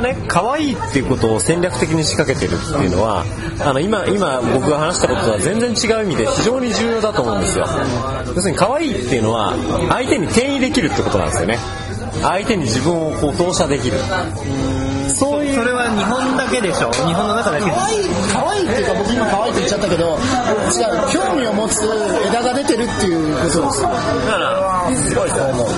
[0.00, 3.24] がね可愛いっていうことを戦略的に仕掛けてるっていうのは
[3.60, 7.66] あの今今僕が話したこととは全然違う意味で非常に重要だと思うんですよ。
[8.26, 9.54] 要するに可愛いっていうのは
[9.90, 11.58] 相手に転移できるってことなんですよね。
[12.22, 13.98] 相手に自分をこう投射できる。
[15.14, 15.54] そういう。
[15.58, 16.92] それは日本だけでしょ？
[16.92, 21.82] 日本の中だけ可愛い可愛いっていうか僕今可愛いって言っちゃったけど違う興味を持つ
[22.28, 23.58] 枝が出てるっていうことです。
[23.58, 23.96] よだ
[24.30, 25.68] からすごいと思う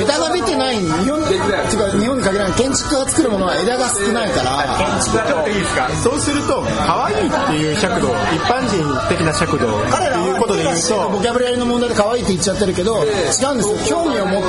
[0.00, 4.78] 枝が出てない日本違う日本に限らない建築家が作るものは枝が少ないから。
[4.78, 5.90] 建築家っていいですか？
[6.04, 8.76] そうすると可愛いっていう尺度一般人
[9.08, 11.10] 的な尺度っていうことで言うと。
[11.10, 14.04] ボキャブラリーの問題で可愛いって言っちゃってるけど違うんですよ。
[14.04, 14.48] 興味を持って。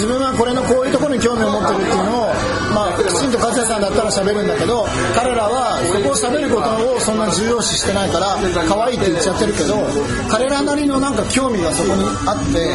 [0.01, 2.33] 自分はこれのこういうところに興味を持ってるっていうのを
[2.73, 4.81] まあきちんと勝也さんだったら喋るんだけど
[5.13, 8.33] 彼らはそこを喋ることをそんな重要視してないから
[8.65, 9.77] 可愛いって言っちゃってるけど
[10.25, 12.65] 彼らなりのなんか興味がそこにあって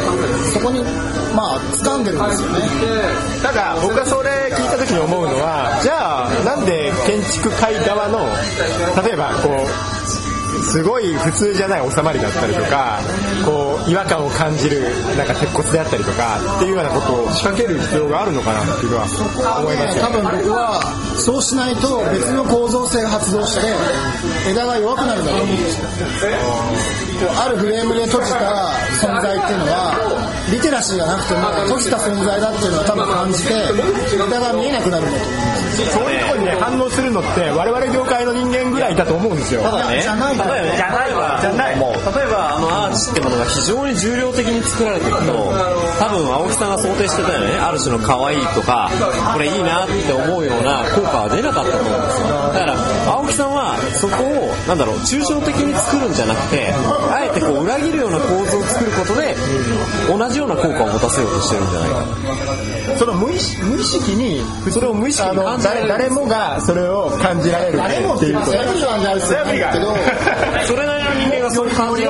[0.55, 0.79] そこに
[1.35, 2.63] まあ掴んでるんですよね。
[3.43, 8.23] ただ僕はそれ聞いた時に思うのはじゃあなんで建築界側の
[9.03, 9.96] 例えばこう
[10.67, 12.99] すごい普通じゃない収まりだったりとか
[13.45, 14.83] こう違和感を感じる
[15.17, 19.05] なんか鉄骨であったりとかっていうようなことを仕掛ける必要があるのかなっていうのは
[19.61, 20.83] 思いますよ、多分僕は
[21.17, 23.67] そうしないと別の構造性が発動して
[24.51, 25.89] 枝が弱くなるんだと思うんですよ。
[27.25, 28.39] あるフレームで閉じた
[29.01, 29.97] 存在っていうのは
[30.53, 33.55] リテラシーがなくても閉じた存在だっていうのは多分感じて
[34.15, 39.63] 枝が見えなくなるんだと思うんですそういうところにね反応するのって我々業界の人間ぐらいだと思うんですよ。
[39.63, 40.03] ただね。
[40.03, 45.21] じゃないと例えばねじゃないわじゃないもう例えばあのアーチってものが非常に重量的に作られてると
[45.99, 47.57] 多分青木さんが想定してたよね。
[47.59, 48.91] ある種の可愛いとか
[49.33, 52.27] これいいなって思うような効果は出なかったと思うんですよ。
[52.55, 56.73] だから青木さんはそこをなんだろう抽象的に作るんじゃなくて
[57.13, 59.35] あえてこう裏切るような構図を作ることで
[60.09, 62.97] 同じような効果を持たせようとしてるんじゃないか。
[62.99, 64.41] その無意識無意識に
[64.71, 69.97] それを無意識にあの感じられる誰誰もがそれを感じられる誰もっってていうこというかセブリガンじゃないけど
[70.67, 72.03] それなりの人間がそういう感じ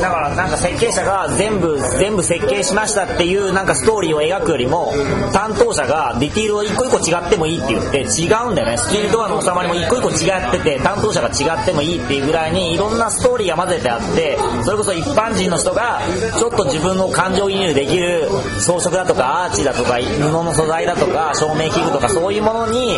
[0.00, 4.92] だからなんか設計者が全部全部設計しましたっていうなんかストーリーを描くよりも
[5.32, 8.78] 担当者がディティールを一個一個違ってもいいって言って違うんだよね。
[8.78, 16.00] スチールドアの収まりも一個一個違ってて担当者が違ってもいいっていうぐらいにいろんなストーリーが混ぜてあってそれこそ一般人の人が
[16.38, 18.28] ちょっと自分の感情移入できる
[18.60, 22.96] 装飾だとかアーチだとか布の素材だとか照明器具とかそういうものに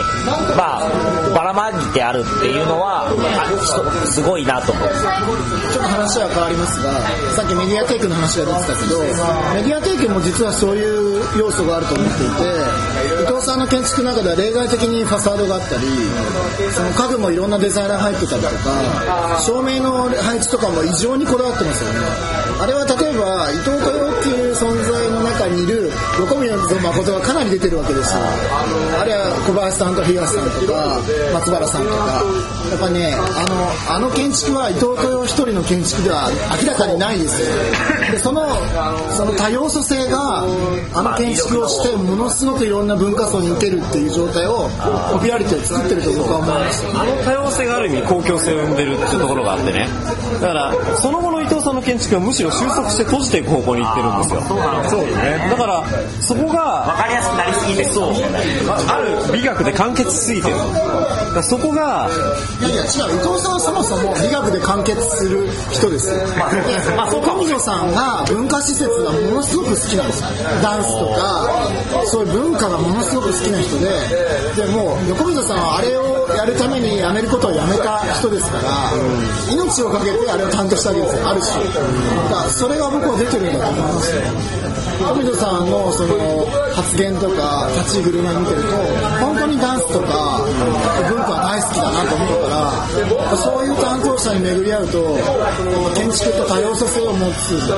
[0.56, 3.10] まあばらまいてあるっていうのは
[4.06, 4.88] すごいなと思う。
[5.72, 6.92] ちょっと話は変わりますが
[7.36, 15.86] さっきメディアテイクの話が出てたけどメディアテイクも実はそういう要素があると思っていて伊藤さんの建築の中では例外的にファサードがあったり
[16.72, 21.98] その家具もいろんなデザイナー入ってたりとか照明の配置とかも異常にこだわってますよね。
[22.58, 28.20] あれは例えば伊藤豊っていう存在の中にいる横宮誠がかなり出てるわけですよ。
[29.00, 30.98] あるいは小林さんと東さんとか
[31.34, 32.22] 松原さんとか。
[32.66, 36.28] やっぱねあのあの建築は伊藤豊一人の建築では
[36.60, 37.46] 明らかにないですよ。
[38.10, 38.46] でその
[39.16, 40.44] その多要素性が
[40.94, 44.68] あの建築をしてものすごくいろんな文化層に受けるっていう状態を
[45.12, 46.86] ポピュラリティを作ってると僕は思います。
[46.94, 49.88] あの多様性がある意味公共性を生んでるっていうところがあってね。
[50.40, 54.42] だからその後の伊藤さんの建築はむしろ収束して閉じていく方向に行ってるんですよ。
[54.90, 55.46] そうね。
[55.50, 55.84] だから
[56.20, 58.12] そこが分かりやすくなりすぎてそう。
[58.88, 60.56] ある美学で完結しすぎてる。
[60.56, 62.10] だからそこが
[62.60, 66.08] いやいや違う伊藤さんはそもそも美学で完結する人です。
[66.10, 70.22] よまあ横溝さんが文化施設がものすごく好きなんです。
[70.22, 70.28] よ
[70.62, 73.86] ダンスとかそういう文化がものすごく好きな人で。
[74.56, 78.90] でもう横溝さんはあれをやるためにやめることをやめた人ですから
[79.52, 81.28] 命をかけてあれを担当したわけですよ。
[81.28, 84.16] ある種だからそれが僕は出てるんだと思います。
[84.16, 84.22] よ
[85.00, 88.68] 横溝さんのその発言とか立ち振る舞い見てると
[89.20, 90.44] 本当に男とか
[91.08, 95.16] 文化は大好きだなと思うからそういう担当者に巡り合うと
[95.94, 97.72] 建築って多様性を持つ僕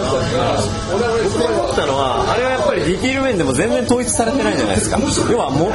[1.38, 4.98] が思ったのはあれはやっぱりディティール面でも全然統一されてないじゃないですか。
[5.30, 5.70] 要はも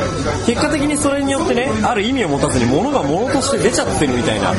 [0.45, 4.54] 結果的にそれによってねある意味を持たずに物が物として出ちゃってるみたいな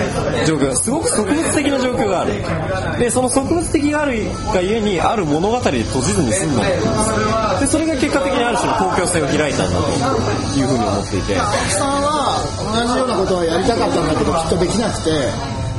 [0.47, 2.33] 状況がすごく植物的な状況がある。
[2.99, 6.85] でその植物的があるがゆえにある物語で閉じずに済んだんです。
[7.65, 9.89] でそれが結果的にある種の公共性を開いたんだと
[10.61, 11.35] いうふうに思っていて。
[11.35, 15.11] さんは同じようなことはやりたかったんだけどきっとできなくて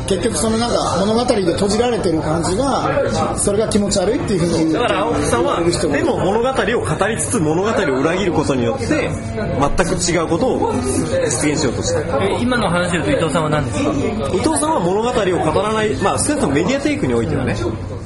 [0.05, 6.53] 結局そのなんか物語で閉じられてる感じがそれが気持ち悪いっていうふうにだから青木さんはでも物語を
[6.85, 12.01] 語りつつ物語を裏切ることによって全く違うことを実現しようとした。
[12.23, 13.91] え今の話で言うと伊藤さんは何ですか？
[14.33, 17.55] 伊藤さんは物語を語らない、まあ、少なくともメディアテイクにおいてはね、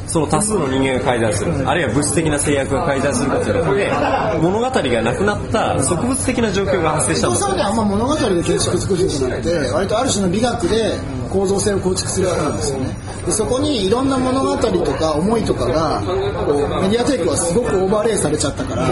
[0.10, 1.70] その多数の人間が介在する。
[1.70, 7.50] あるいは物質的な制約が介在するかとによって物語がなくなった植物的な状況が発生したんですよ。
[7.64, 10.98] あんま物語で建築作る人じゃなくて割とある種の美学で
[11.30, 12.96] 構造性を構築する人なんですよね。
[13.26, 16.02] でそこにいろんな物語とか思いとかが
[16.46, 18.88] こうメディアテイクはすごくオーバーレイされちゃったから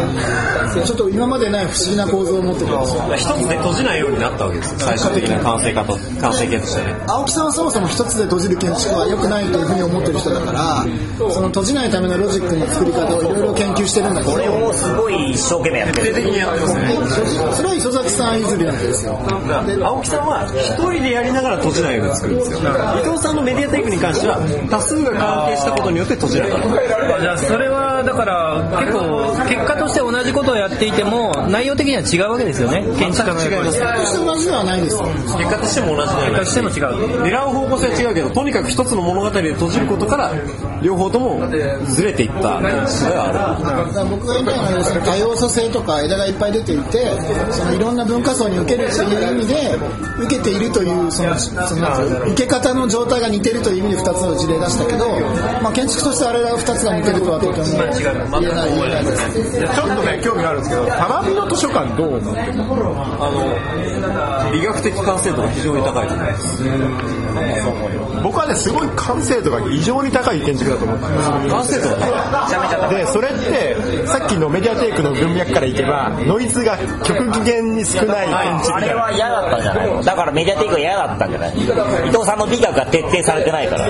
[0.83, 3.03] ちょっと今までない不思議な構造を持ってるんですよ。
[3.15, 6.95] 一つで閉じないようになったわけですよ最終的な完成化と完成形としてね。
[7.07, 10.85] 青木さんはそもそも一つで閉じる建築は良くないというふうに思ってる人だから
[11.17, 16.13] その閉じないためのロジックの作り方をいろいろ研究してるんだけどこれをすごい一生懸命やってる。
[16.13, 19.17] 徹底的にやってますねそれは磯崎さん譲りなんですよ。
[19.65, 22.59] で青木さんは一人でやりながら閉じないように作るんですよ。
[22.59, 22.63] 伊
[23.09, 24.37] 藤さんのメディアテイクに関しては
[24.69, 32.83] 多数が関係したことによって閉じなかったじゃあそれはだから結構結果として同じことをやっていても内容的には違うわけですよね。
[32.99, 33.69] 建築家の役割。
[33.71, 34.95] 違います決して同じではないです。
[34.97, 35.03] よ
[35.37, 40.31] 結果としても同じではない結果としても違う狙う方向性は違うけどとにかく一つの物語で閉じることから
[40.81, 41.41] 両方とも
[41.87, 43.63] ずれていった建築ではある。
[43.63, 47.21] だから僕が言いたいのは多様素性とか枝がいっぱい出ていて
[47.51, 49.75] そのいろんな文化層に受けるという意味で
[50.25, 55.09] 受けているというそのその受け方の状態が似てるという意味で2つの事例出したけど、
[55.61, 58.69] まあ、建築としてあれら2つが似てるとはとても言えない。
[58.77, 63.31] 言えないですちょっとね興味があるんですけど玉美の図書館どう思ってるあ
[64.47, 66.63] の美学的完成度が非常に高いと思います
[68.23, 71.95] 僕はねすごい完成度が異常に高い建築だと思ったんです完成度が
[72.41, 80.03] 高いでそれってさっきのメディアテイクの文脈からいけばノイズが極限に少ない建築あれは嫌だったんじゃないの？
[80.03, 81.57] だからメディアテイクが嫌だったんじゃない？
[81.57, 81.61] 伊
[82.11, 83.87] 藤さんの美学が徹底されてないから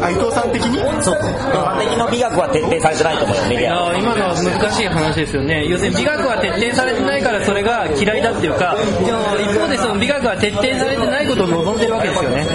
[0.00, 0.78] あ伊藤さん的に？
[1.02, 5.66] そう伊藤さん的の美学は徹底されてないと思うよメディアあ今のは難しい話ですよね。
[5.66, 12.46] 要するに美学は徹底されてないからそれが嫌いだっていうかでも一方でその美学は徹底されてないことを望んでるわけですよね。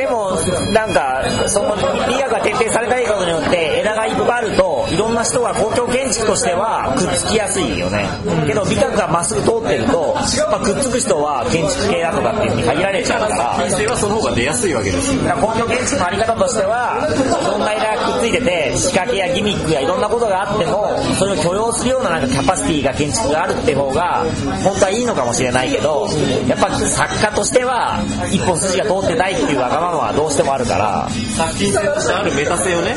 [0.00, 0.30] でも
[0.72, 1.76] なんかその
[2.08, 8.06] 美学が徹底されないことによって枝がいっぱいあるといろんな人が公共建築としてはくっつきやすいよね。
[8.46, 10.14] けど美学がまっすぐ通ってると、
[10.50, 13.54] まあ、くっつく人は建築系だとかっていうふうに限られちゃうから。
[13.60, 24.24] 編成はその方が出やすいわけですよだから公共建築のあり方としてはいろんな枝がくっついてて仕掛けやギミックやいろんなことがあってもそれを許容するようななんかキャパシティが建築があるって方が
[24.64, 26.08] 本当はいいのかもしれないけど
[26.48, 28.00] やっぱ作家としては
[28.32, 31.08] 一本筋が通ってないっていうわがままはどうしてもあるから。
[31.36, 32.96] 作品性としてあるメタ性をね。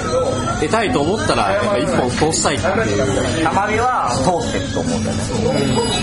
[0.63, 1.87] 得たいと思ったらやっぱ一
[2.19, 3.43] 本通したいっていう。
[3.43, 5.23] たまみは通ってると思うんだよね。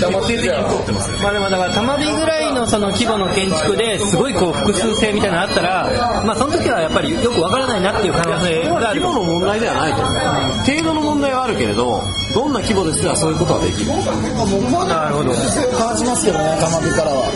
[0.01, 9.01] 徹底的に通ってますよまあでもだから玉美ぐらいのその規模の建築ですごいこう複数性みたいなのあったらまあその時はやっぱりよくわからないなっていう可能性がある。
[9.01, 10.15] 規模の問題ではないと思う
[10.67, 12.03] 程度の問題はあるけれど
[12.35, 13.91] どんな規模ですらそういうことはできる。
[13.91, 15.33] なるほど。
[15.79, 17.27] 感じますけどね玉美からは。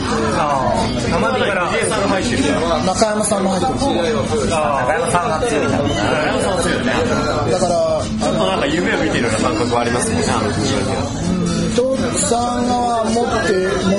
[1.10, 1.66] 玉美から。
[1.74, 7.13] 藤江さんが入ってるから中山さんも入ってるし中山さんが強いんだろうな
[7.50, 10.24] だからちょっとなんか夢を見てるような感覚はありますよね。
[10.28, 13.52] あの藤江伊藤さんが持って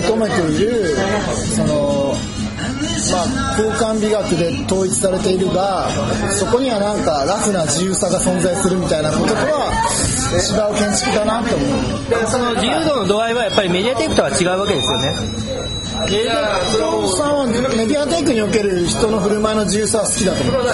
[0.08, 0.96] 求めている
[1.56, 2.16] その
[3.12, 5.88] まあ、空間美学で統一されているが
[6.32, 9.70] そこにはなんかラフな自由さが存在するみたいなこととは
[10.34, 12.10] 違う建築だなと思う。
[12.10, 15.14] でその自由度の度合いはやっぱりメディアテイクとは違うわけですよね
[16.06, 20.66] 伊藤さんはメディアテイクにおける人の振る舞いの自由さは好きだと思う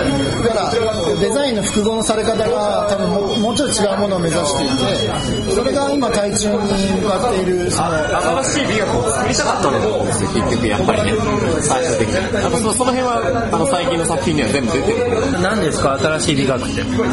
[0.44, 4.70] だからデザインの複合のされ方が多分もうもうちょい違うものを目指してい
[5.48, 6.58] てそれが今対中に
[7.01, 7.90] 向かっているその
[8.44, 11.13] 新しい美学を作りたかったんだと思うんですよ結局やっぱりね
[11.62, 15.42] 最終的にやっぱその辺はあの最近の作品には全部出てる。
[15.42, 15.98] 何ですか？
[16.00, 16.84] 新しい美学って。
[16.84, 17.04] 僕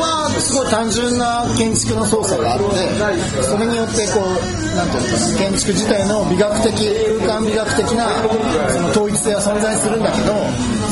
[0.00, 8.08] はすごい単純な建築の操作があってそれによってこうなんていうのか建築自体の美学的空間美学的な
[8.72, 10.32] その統一性は存在するんだけど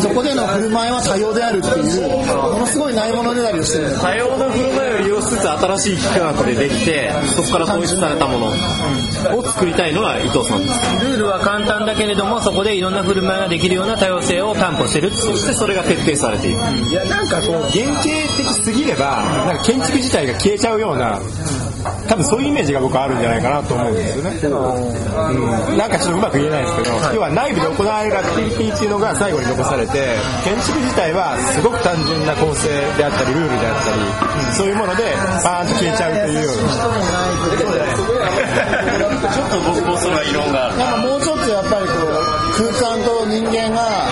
[0.00, 3.90] そこでの振る舞いは多様であるっていうものすごいないものねだりをしてる。
[4.00, 8.47] 多様な振る舞いを利用しつつ新しい幾何学でできてそこから統一されたもの
[9.37, 11.04] を作りたいのが伊藤さんです。
[11.04, 15.11] ルールは簡単だけれどもそこでいろんな振る舞いができるような多様性を担保してる。
[15.12, 16.57] そしてそれが徹底されている
[16.88, 18.02] いやなんかこう原型
[18.37, 21.21] 的すぎればなんか建築自体が消えちゃうような
[22.09, 33.97] 多分そういうイメージが僕はあるんじゃないかなと思うんですよね、うん、なんかちょっとうまく言えないですけど、要は内部で行われるアクティビティっていうのが最後に残されて建築自体はすごく単純な構成であったりルールであったり、
[34.54, 35.02] そういうもので
[35.42, 36.68] バーンと消えちゃうというような。
[39.30, 40.76] ちょっと僕もそれは異論がある。
[40.78, 42.09] なんかもうちょっとやっぱりこう
[42.54, 44.06] 空間と人間が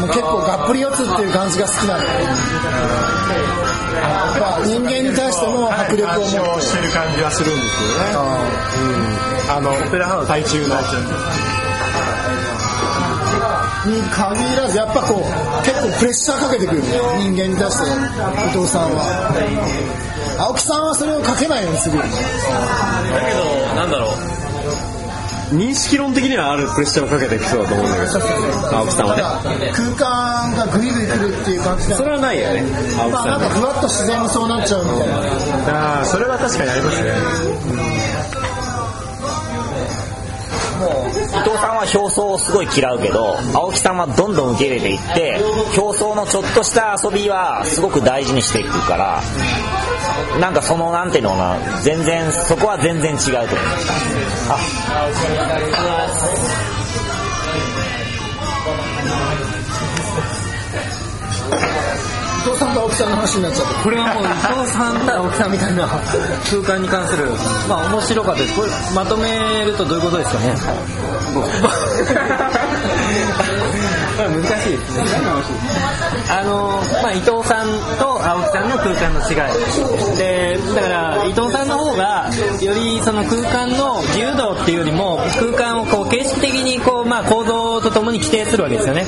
[0.00, 2.02] もう 結構がっぷり四つっていう感じが好きなの。
[2.04, 2.10] や
[4.36, 6.30] っぱ人間に対しても迫力を持っ
[6.60, 6.66] て。
[6.80, 8.04] てる感じはするんですよね、
[9.48, 10.28] うん、あのオペラハウス。
[10.28, 10.76] 対中の
[13.86, 15.24] に限らずやっぱこう
[15.64, 16.82] 結構プレッシャーかけてくる。
[16.82, 17.88] 人間に対して
[18.48, 19.32] 伊藤さんは。
[20.38, 22.02] 青木さんはそれをかけないようにするよ。
[22.04, 22.16] ねだ
[23.20, 23.44] けど
[23.76, 24.16] なんだろう。
[25.50, 28.78] 認識論的にはあるプレッシャーをかけていく人だと思うんだけど。
[28.78, 29.16] 青木さんは
[29.58, 29.72] ね。
[29.74, 32.62] 空間がグイグイ来るっていう感じでそれはないよね
[33.00, 33.32] 青木まあさん。
[33.32, 35.98] はなんかふわっと自然にそうなっちゃうみたいな。
[35.98, 37.10] ああそれは確かにありますね
[41.32, 45.40] 伊藤さんは表層をすごい嫌うけど青木さんはどんどん受け入れていって
[45.78, 49.22] 表層のちょっとした遊びはすごく大事にしていくから
[50.40, 54.58] なんかその何ていうのかな全然そこは全然違うと思いましたあ
[62.40, 67.26] 伊藤さんと青木さんの話になっちゃってこれはもう伊藤さん対青木さんみたいな空間に関する
[67.68, 68.54] まあ面白かったです。
[68.56, 70.54] これまとめるとどういうことですかね。
[74.20, 75.04] 難しいですね
[76.28, 77.68] あの、まあ、伊藤さん
[77.98, 80.16] と青木さんの空間の違い。
[80.18, 82.30] でだから伊藤さんの方が
[82.60, 89.06] よりその空間の自由度っていうよりも空間をこう形式的にこう、まあ、構造とともに規定するわけですよね。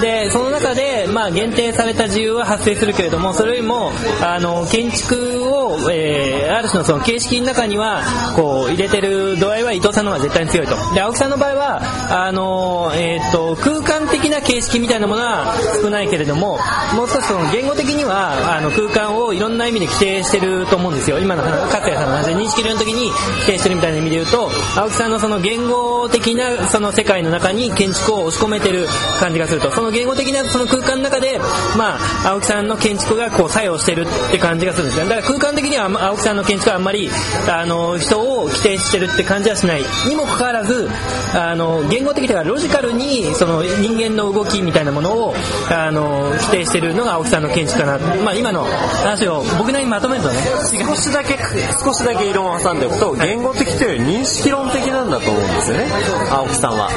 [0.00, 3.90] でその中で、まあ、限定された自由は発生するけれどもそれよりも
[4.22, 8.02] あの建築を、えーある種のその形式の中には
[8.36, 10.74] こう入れてる度合いは伊藤さんの方が絶対に強いと。
[10.94, 16.58] で青木さんの場合はあの、えー、と空間的な形式みたいなものは少ないけれども
[16.94, 21.18] もう少しその言語的にはあの空間をいろんな意味で規定してると思うんですよ。
[21.18, 28.86] 今の勝也さんの話で認識論の時に規定してるみたいな意味で言うと青木さんのその言語的なその世界の中に建築を押し込めてる
[29.20, 29.70] 感じがすると。
[29.70, 31.38] その言語的なその空間の中で、
[31.76, 37.10] まあ、青木さんの建築がこう作用してるって感じがするんですねだから空間的には青木さんの建築はあんまり
[37.48, 40.88] あの人を規定してるって感じはしないにもかかわらず
[41.34, 45.34] あの言語的ではロジカルにその人間の動きみたいなものを
[45.70, 50.36] あの規定してるのが青木さんの建築かな、まあ、今の話を僕なりにまとめるとね。
[50.86, 51.38] 少しだけ
[51.82, 55.86] 少しだけ異論を挟んでおくと言語的というより認識論的なんだと思うんですよね
[56.30, 56.88] 青木さんは。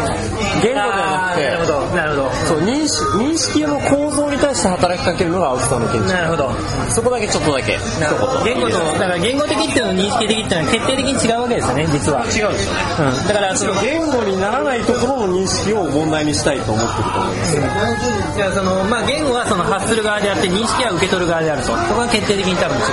[0.62, 1.46] 言語ではなくて。
[1.46, 2.31] なるほどなるほど。
[2.48, 6.51] そう認識認識の構造に対して働きかけるのが青木さんの建築なるほど。
[6.89, 7.74] そこだけちょっとだけ。
[7.77, 8.43] 一言。
[8.43, 12.25] 言語とだから言語的っていうのと認識的っていうのは決定的に違うわけですよね実は。
[12.25, 12.81] 違うんですよね。
[13.00, 18.38] うん、だからその言語にならないところの認識を問題にしたいと思ってると思います。
[18.38, 21.67] いやそのまあ、言語はその発する側であって認識は受け取る側であると。
[21.67, 22.84] そこが決定的に多分違う。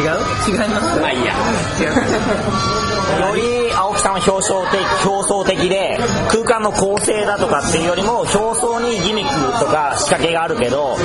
[0.00, 0.18] 違う？
[0.48, 1.00] 違います？
[1.00, 1.34] まあいいや。
[3.28, 3.71] より青木
[4.02, 10.96] さんは表層的表層的で空間の構成だとかっていうよりも表層にギミックとか仕掛けがあるけど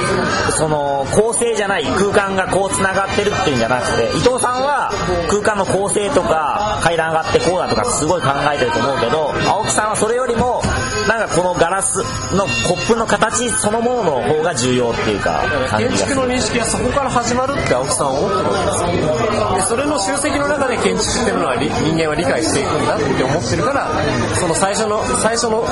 [0.58, 4.90] その構成じゃない空間がこうつながってるっていうんじゃなくて伊藤さんは
[5.30, 10.62] 空間の構成とか階段上がってこうだとかすごい考えてると思うけど青木さんはそれよりも
[11.08, 12.04] なんかこのガラス
[12.36, 23.88] のコップの形そのものの方が重要っていうか感じ建築の認識はそこから始まるって青木さんは思ってるわけですよでそれの集積の中で建築っていうのはり人間は理解していくんだって思ってるから
[24.36, 25.64] その最初の最初の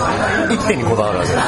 [0.50, 1.44] 一点にこだわるわけです。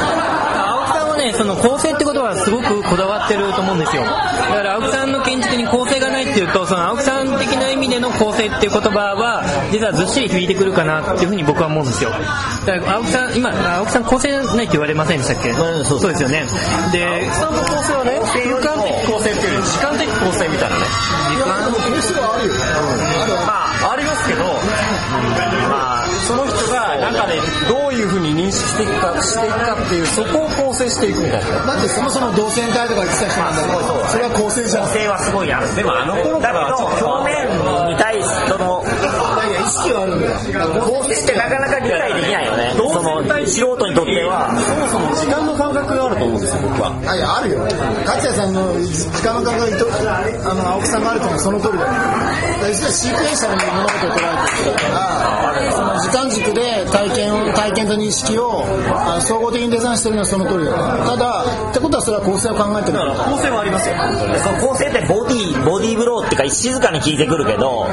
[0.67, 4.03] 青木さんはねその構成ってことはすごくこだわってると思うんですよ。
[4.03, 12.12] だから青木さんの建築に構成がないっていうとその青木さん的な意味での構成っていう言葉は実はずっしり響いてくるかなっていうふうに僕は思うんですよ。
[12.12, 16.43] だから青木さん今青木さん構成ないって言われませんでしたっけ、うんそうそうですよね。
[16.91, 20.86] で青木さんの構成はね空間的構成っていうより時間的構成みたいなね。
[21.38, 22.53] 構成はあるよ。
[23.48, 25.66] まあありますけど、まあ
[26.27, 31.65] その人が中でどういうふうに認識していくかしていくかっていうそこを構成していくみたいな。
[31.65, 33.67] だってそもそも同線体とか言ってた人なんだか
[34.03, 37.48] らそれは構成じゃん構成はすごいあるでもあの頃だけど表面
[37.88, 38.84] に対してその
[39.67, 40.39] 意識はあるんだよ
[40.88, 42.71] 構成ってなかなか理解できないよね。
[42.77, 44.47] その素人にとっては。
[44.55, 46.95] そもそも時間の感覚があると思うんですよ僕は。
[47.05, 47.59] あいやあるよ。
[48.05, 49.86] 勝也さんの時間の感覚が伊藤
[50.47, 51.91] あの青木さんがあるっていうのはその通りだよ
[52.74, 55.38] 実はシークエンシャルに物事を捉えてるから。
[55.57, 63.95] その時間軸で体験を体験と認識をあ総合的にデザインしてるのはその通りだよただってことはそれは構成を考えてるから構成はありますよ。
[64.39, 67.88] その構成ってボディボディーブローっていうか静かに効いてくるけど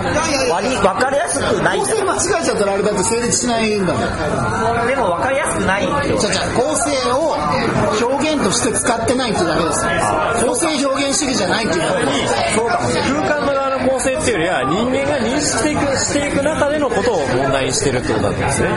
[0.50, 4.86] 割り分かりやすくない構成間違えちゃったらあれだって成立しないんだもん。
[4.86, 7.36] でも分かりやすくないっじゃ構成を
[8.08, 9.82] 表現として使ってないっていうだけです。
[10.44, 12.34] 構成表現主義じゃないっていうだけです。
[12.54, 13.10] そうかもしれない。
[13.10, 13.54] 空間の
[13.84, 18.68] 側の構成っていうよりは人間が認識していくしていく中でのことを問題にしてるってことなんですね。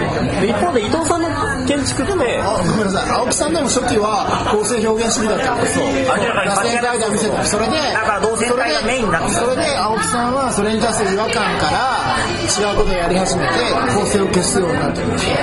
[0.42, 1.30] で一方で伊藤さんの
[1.68, 2.12] 建築って
[2.42, 3.12] あごめんなさい。
[3.12, 5.86] 青木さんでも初期は構成表現主義だったんですよ。
[5.88, 9.42] 明らかに螺旋階段見せたりそれでだから動線体がメインになってた。
[9.42, 13.54] それで青木さんはそれに対する違和感から違うことをやり始めて
[13.94, 15.36] 構成を消すようになってるんですよ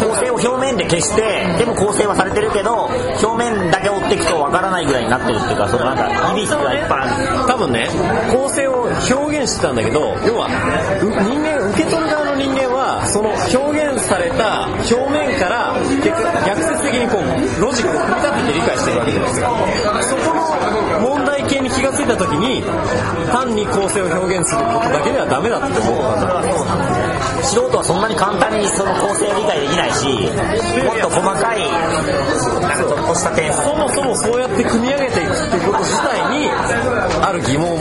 [0.00, 1.22] 構成を表面で消して
[1.58, 2.90] でも構成はされてるけど
[3.22, 7.46] 表面だけ追っていくとわからないぐらいになってるっていうかそのなんか響きがいっぱいある。
[7.46, 7.88] 多分ね
[8.32, 10.48] 構成を表現してたんだけど要は
[11.00, 13.56] う人間受け取る側の人間はその表
[13.88, 15.72] 現された表面から
[16.44, 17.24] 逆説的にこう
[17.60, 19.48] ロジックを組み立てて理解してるわけじゃないですか。
[20.02, 20.44] そこの
[21.00, 22.62] 問題系に気がついた時に
[23.32, 26.42] 単に構成を表現することだけではダメだって思ったんだ。
[27.42, 30.04] 素人はそんなに簡単にその構成を理解できないし
[30.84, 31.60] もっと細かい
[32.60, 33.52] なんかちょっとした点。
[33.52, 36.50] 数そもそもそうやって組み上げていくっていうこと自体に
[37.22, 37.78] ある疑問を